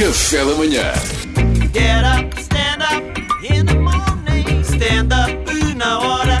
[0.00, 0.92] Café da manhã.
[1.74, 4.64] Get up, stand up in the morning.
[4.64, 6.38] Stand up na hora.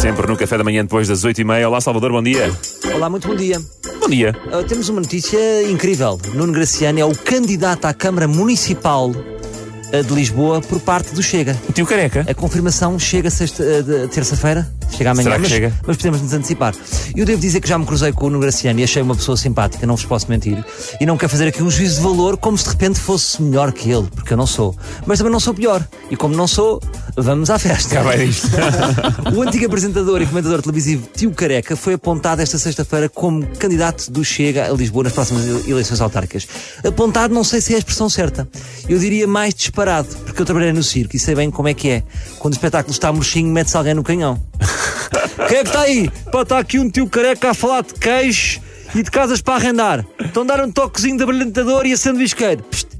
[0.00, 1.66] Sempre no café da manhã depois das 8h30.
[1.66, 2.48] Olá, Salvador, bom dia.
[2.94, 3.60] Olá, muito bom dia.
[3.98, 4.36] Bom dia.
[4.52, 6.16] Uh, temos uma notícia incrível.
[6.32, 11.58] Nuno Graciano é o candidato à Câmara Municipal uh, de Lisboa por parte do Chega.
[11.68, 12.24] O tio Careca.
[12.28, 14.64] A confirmação chega sexta, uh, terça-feira?
[14.90, 15.72] Chega amanhã, Será que mas, chega?
[15.86, 16.74] mas podemos nos antecipar.
[17.16, 19.36] Eu devo dizer que já me cruzei com o Nuno Graciano e achei uma pessoa
[19.36, 20.64] simpática, não vos posso mentir.
[21.00, 23.72] E não quero fazer aqui um juízo de valor como se de repente fosse melhor
[23.72, 24.76] que ele, porque eu não sou.
[25.06, 25.86] Mas também não sou pior.
[26.10, 26.80] E como não sou,
[27.16, 27.94] vamos à festa.
[27.96, 28.48] Cá vai disto.
[29.34, 34.24] O antigo apresentador e comentador televisivo Tio Careca foi apontado esta sexta-feira como candidato do
[34.24, 36.46] Chega a Lisboa nas próximas ele- eleições autárquicas.
[36.86, 38.46] Apontado não sei se é a expressão certa.
[38.88, 41.88] Eu diria mais disparado, porque eu trabalhei no circo e sei bem como é que
[41.88, 42.02] é.
[42.38, 44.40] Quando o espetáculo está murchinho, mete-se alguém no canhão.
[45.48, 46.10] Quem é que está aí?
[46.30, 48.60] Pá, está aqui um tio careca a falar de queijo
[48.94, 50.04] e de casas para arrendar.
[50.18, 52.62] Estão a dar um toquezinho de abrilhantador e a sanduícheiro.
[52.64, 52.93] Psst.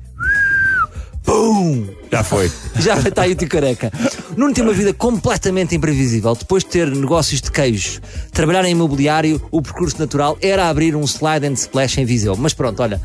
[1.34, 1.88] Pum!
[2.12, 2.48] Já foi.
[2.78, 3.90] Já está aí o tio careca.
[4.36, 6.32] Nuno tem uma vida completamente imprevisível.
[6.36, 11.02] Depois de ter negócios de queijo, trabalhar em imobiliário, o percurso natural era abrir um
[11.02, 12.36] slide and splash em Viseu.
[12.36, 13.00] Mas pronto, olha,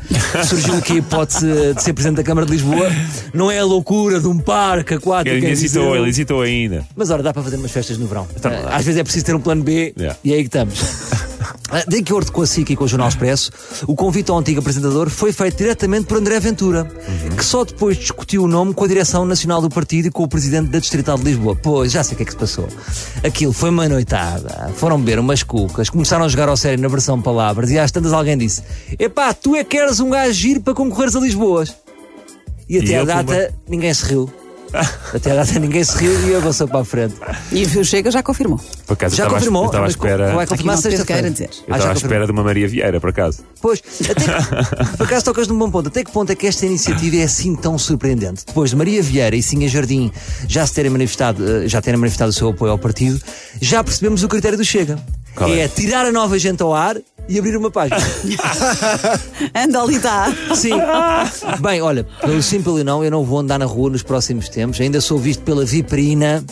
[0.46, 2.88] surgiu aqui a hipótese de ser Presidente da Câmara de Lisboa.
[3.34, 5.34] Não é a loucura de um parque aquático.
[5.34, 6.86] Ele hesitou, ele hesitou ainda.
[6.94, 8.28] Mas olha, dá para fazer umas festas no verão.
[8.40, 8.64] Tá Eh.
[8.70, 10.16] Às vezes é preciso ter um plano B Yeah.
[10.22, 10.78] e é aí que estamos.
[11.70, 13.50] Ah, De acordo com a SIC e com o Jornal Expresso,
[13.86, 16.90] o convite ao antigo apresentador foi feito diretamente por André Ventura,
[17.36, 20.28] que só depois discutiu o nome com a direção nacional do partido e com o
[20.28, 21.54] presidente da Distrital de Lisboa.
[21.54, 22.68] Pois, já sei o que é que se passou.
[23.24, 24.70] Aquilo foi uma noitada.
[24.74, 28.12] Foram beber umas cucas, começaram a jogar ao sério na versão palavras e às tantas
[28.12, 28.62] alguém disse:
[28.98, 31.64] Epá, tu é que queres um gajo giro para concorreres a Lisboa.
[32.68, 34.30] E até E a data, ninguém se riu.
[35.14, 37.14] Até a data ninguém se riu e avançou para a frente.
[37.50, 38.58] E o Chega já confirmou.
[38.86, 39.62] Por acaso, Já eu estava confirmou?
[39.64, 40.34] Eu estava à espera.
[40.34, 41.22] Vai Eu confirmar sexta-feira.
[41.22, 41.50] queira dizer.
[41.68, 43.42] Ah, já estava à espera de uma Maria Vieira, por acaso.
[43.60, 45.88] Pois, até que, por acaso tocas num bom ponto.
[45.88, 48.44] Até que ponto é que esta iniciativa é assim tão surpreendente?
[48.46, 50.12] Depois de Maria Vieira e Sinha Jardim
[50.46, 53.20] já se terem manifestado, eh, já terem manifestado o seu apoio ao partido,
[53.60, 54.98] já percebemos o critério do Chega.
[55.34, 55.60] Qual é?
[55.60, 56.96] é tirar a nova gente ao ar
[57.30, 57.96] e abrir uma página.
[59.54, 60.32] Anda ali está.
[60.54, 60.72] Sim.
[61.60, 64.80] Bem, olha, pelo simples e não, eu não vou andar na rua nos próximos tempos.
[64.80, 66.44] Ainda sou visto pela Viperina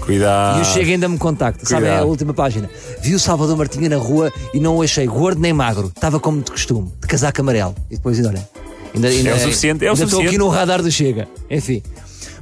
[0.00, 0.58] Cuidado.
[0.58, 1.64] e o Chega ainda me contacta.
[1.64, 2.68] Sabe, é a última página.
[3.00, 5.92] Vi o Salvador Martinha na rua e não o achei gordo nem magro.
[5.94, 7.74] Estava como de costume, de casaco amarelo.
[7.88, 8.46] E depois, olha,
[8.92, 10.28] ainda, ainda, É o suficiente, é o ainda estou suficiente.
[10.28, 11.28] aqui no radar do Chega.
[11.48, 11.80] Enfim.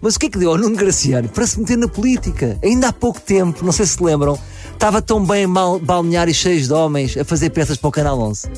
[0.00, 2.58] Mas o que é que deu ao Nuno Graciano para se meter na política?
[2.62, 4.38] Ainda há pouco tempo, não sei se se lembram,
[4.76, 8.48] estava tão bem mal, balneários cheios de homens a fazer peças para o Canal 11.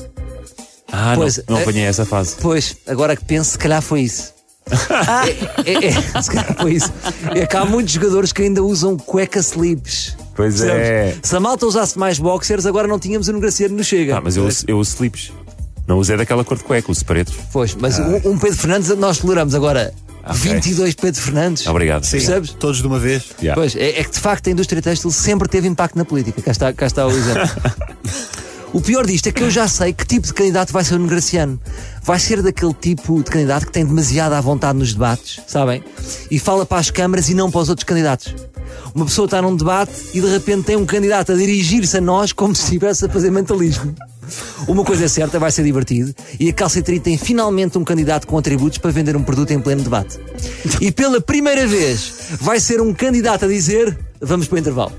[0.91, 2.35] Ah, Pois, não, não é- apanhei essa fase.
[2.41, 4.33] Pois, agora que penso, se calhar foi isso.
[5.65, 6.91] é, é, é, se calhar foi isso.
[7.35, 10.15] É que há muitos jogadores que ainda usam cueca slips.
[10.35, 11.15] Pois é.
[11.23, 14.17] Se a malta usasse mais boxers, agora não tínhamos o Nuno Graciano no Chega.
[14.17, 15.31] Ah, mas eu, uso- eu uso slips.
[15.87, 17.33] Não usei daquela cor de cueca, uso pretos.
[17.51, 19.91] Pois, mas um, um Pedro Fernandes nós toleramos agora.
[20.23, 20.31] Ah.
[20.31, 20.53] Ok.
[20.53, 21.67] 22 Pedro Fernandes.
[21.67, 22.09] Obrigado.
[22.09, 22.51] Percebes?
[22.51, 23.23] Todos de uma vez.
[23.41, 23.59] Yeah.
[23.59, 26.41] Pois, é, é que de facto a indústria têxtil sempre teve impacto na política.
[26.41, 27.49] Cá está, cá está o exemplo.
[28.73, 30.97] o pior disto é que eu já sei que tipo de candidato vai ser o
[30.97, 31.59] Nuno Graciano.
[32.03, 35.83] Vai ser daquele tipo de candidato que tem demasiada à vontade nos debates, sabem?
[36.29, 38.33] E fala para as câmaras e não para os outros candidatos.
[38.93, 42.31] Uma pessoa está num debate e de repente tem um candidato a dirigir-se a nós
[42.31, 43.95] como se estivesse a fazer mentalismo.
[44.67, 48.37] Uma coisa é certa, vai ser divertido e a Calcetri tem finalmente um candidato com
[48.37, 50.17] atributos para vender um produto em pleno debate.
[50.81, 54.91] E pela primeira vez vai ser um candidato a dizer vamos para o intervalo.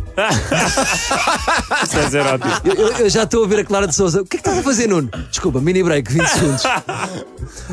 [1.84, 2.52] Isso vai ser ótimo.
[2.64, 4.22] Eu, eu- eu já estou a ver a Clara de Souza.
[4.22, 5.10] O que é que estás a fazer, Nuno?
[5.30, 6.62] Desculpa, mini break, 20 segundos.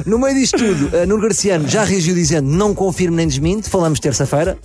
[0.06, 4.58] No meio disto tudo, Nuno Garciano já reagiu dizendo não confirmo nem desminto, falamos terça-feira.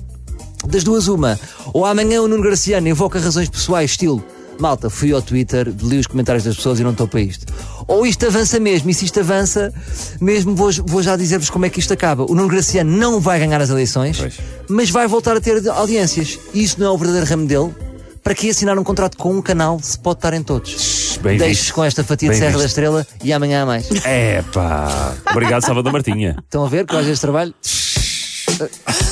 [0.66, 1.38] Das duas, uma.
[1.72, 4.22] Ou amanhã o Nuno Garciano invoca razões pessoais, estilo
[4.58, 7.52] malta, fui ao Twitter, li os comentários das pessoas e não estou para isto.
[7.86, 9.72] Ou isto avança mesmo, e se isto avança,
[10.20, 12.24] mesmo vou, vou já dizer-vos como é que isto acaba.
[12.30, 14.38] O Nuno Graciano não vai ganhar as eleições, Pois.
[14.68, 16.38] mas vai voltar a ter audiências.
[16.54, 17.74] E isso não é o verdadeiro ramo dele.
[18.22, 21.18] Para que assinar um contrato com um canal se pode estar em todos?
[21.20, 21.74] Bem Deixes visto.
[21.74, 22.68] com esta fatia de Bem Serra da visto.
[22.68, 23.88] Estrela e amanhã há mais.
[24.04, 25.12] É pá.
[25.28, 26.36] Obrigado, Salvador Martinha.
[26.44, 27.52] Estão a ver que às vezes trabalho?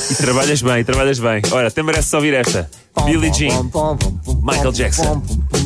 [0.09, 1.41] E trabalhas bem, trabalhas bem.
[1.51, 2.69] Olha, até mereces ouvir esta.
[3.05, 3.69] Billie Jean,
[4.41, 5.21] Michael Jackson,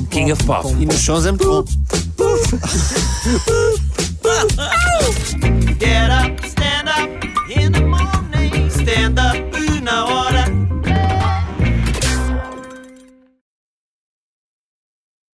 [0.10, 0.68] King of Pop.
[0.80, 1.66] E nos sons é muito bom.